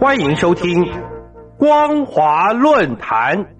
[0.00, 0.82] 欢迎收听
[1.58, 3.59] 光华论坛。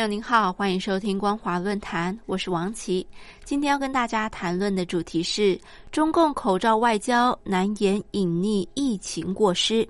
[0.00, 3.06] 朋友您好，欢迎收听光华论坛，我是王琦。
[3.44, 5.60] 今天要跟大家谈论的主题是
[5.92, 9.86] 中共口罩外交难言隐匿疫情过失。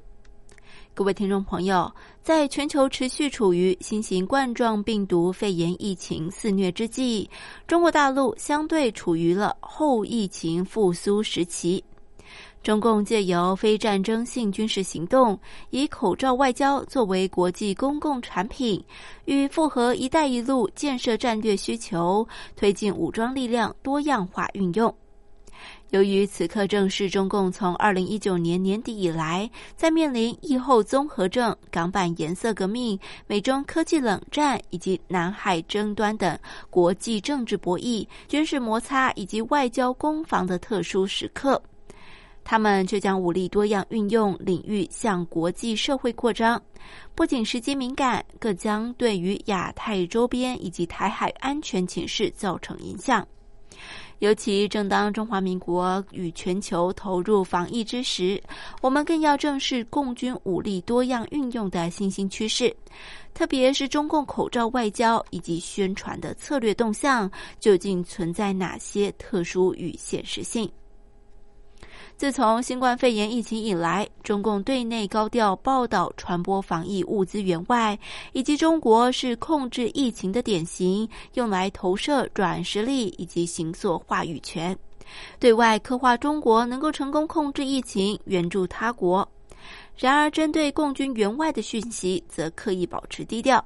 [0.94, 1.88] 各位听众朋友，
[2.24, 7.30] 在全球持续处于新型冠状病毒肺炎疫情肆虐之际，
[7.68, 11.84] 中国大陆相对处于了后疫情复苏时期。
[12.62, 15.38] 中共借由非战争性军事行动，
[15.70, 18.82] 以口罩外交作为国际公共产品，
[19.24, 22.26] 与符合“一带一路”建设战略需求，
[22.56, 24.94] 推进武装力量多样化运用。
[25.88, 41.60] 由于此刻正是中共从二零一九年年底以来，在面临疫后综合症、港版颜色革命、美中科技冷战以及南海争端等国际政治博弈、军事摩擦以及外交攻防的特殊时刻。
[42.44, 46.60] 他们却将武力多样运用领域向国际社会扩张，
[47.14, 53.26] 不仅时机敏感，更将对于亚太周边以及台海安全情势造成影响。
[54.18, 58.42] 尤其正当中华民国与全球投入防疫之时，
[58.82, 62.76] 我们更要正视共军武力多样运用的新兴趋势，
[63.32, 70.70] 特别是中共口罩外交以及宣传的策略动向，究竟存在哪些特殊与现实性？
[72.16, 77.98] 自从新冠肺炎疫情以来，中共对内高调报道传播防疫物资援外，
[78.32, 84.76] 以及中国是控制疫情的典型，用来投射软实力以及行塑话语权，
[85.38, 89.26] 对外刻画中国能够成功控制疫情，援助他国。
[89.96, 93.62] 然而，针对共军援外的讯息，则刻意保持低调，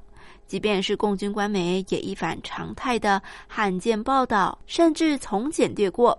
[0.47, 6.17] 即便是共军官媒也一反常态的罕见报道，甚至从简略过。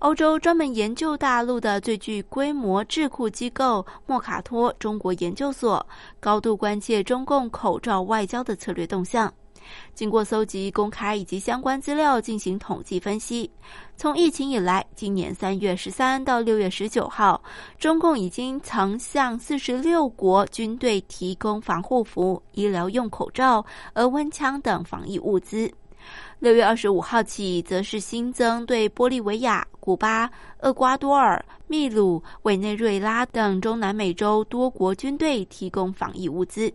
[0.00, 5.84] 欧洲专门研究大陆的最具规模智库机构莫卡托中国研究所
[6.20, 9.32] 高度关切中共口罩外交的策略动向。
[9.94, 13.50] 经过搜集、公开以及相关资料进行统计分析，
[13.96, 17.42] 从疫情以来，今年三月十三到六月十九号，
[17.78, 23.64] 中共已经曾向四十六国军队提供防护服、医疗用口罩、
[23.94, 25.72] 额温枪等防疫物资。
[26.38, 30.30] 六月二十五号起，则是新增对玻利维亚、古巴、
[30.60, 36.72] 厄瓜多尔、秘鲁、委内瑞拉等中南美洲多国军队提供防疫物资。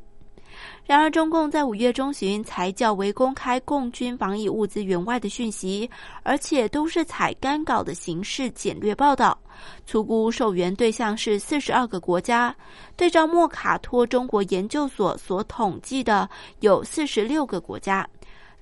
[0.85, 5.89] 然而，中共在五月中旬才较为公开共军防疫物资援外的讯息，
[6.23, 9.37] 而且都是采干稿的形式简略报道，
[9.85, 12.53] 粗估受援对象是四十二个国家，
[12.97, 18.05] 对照莫卡托中国研究所所统计的有四十六个国家。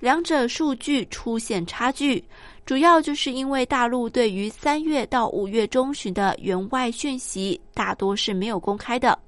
[0.00, 2.24] 两者数据出现差距，
[2.64, 9.18] 主要就是因为大陆对于三月到五月中旬的援外讯息大多是没有公开的。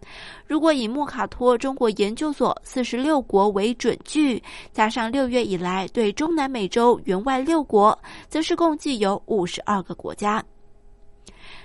[0.47, 7.97] 如果以莫卡托中国研究所四十六国为准据，加上六月以来对中南美洲援外六国，
[8.29, 10.43] 则是共计有五十二个国家。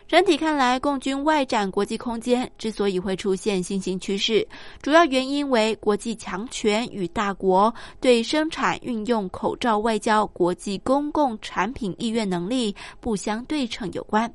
[0.08, 4.48] 整体看来，共军外展国际空间之所以会出现新型趋势，
[4.82, 14.34] 主要原因为国际强权与大国对生产运用口罩外交国际公共产品意愿能力不相对称有关。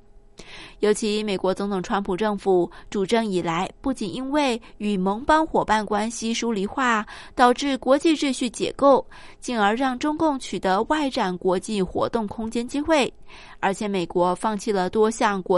[0.81, 9.07] 尤其美国总统川普政府主政以来，不仅因为与盟邦伙伴关系疏离化，导致国际秩序解构，
[9.41, 13.13] 进而让中共取得外展国际活动空间机会，
[13.61, 15.51] 而且美国放弃了多项国